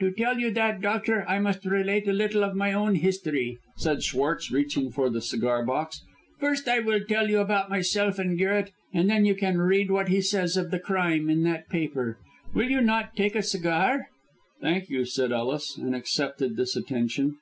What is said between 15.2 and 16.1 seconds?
Ellis, and